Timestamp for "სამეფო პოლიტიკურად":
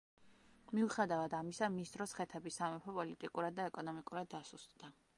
2.63-3.61